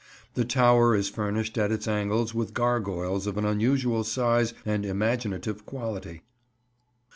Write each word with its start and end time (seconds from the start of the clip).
The 0.33 0.45
tower 0.45 0.95
is 0.95 1.09
furnished 1.09 1.59
at 1.59 1.71
its 1.71 1.87
angles 1.87 2.33
with 2.33 2.55
gargoyles 2.55 3.27
of 3.27 3.37
an 3.37 3.45
unusual 3.45 4.03
size 4.03 4.51
and 4.65 4.83
imaginative 4.83 5.63
quality. 5.67 6.23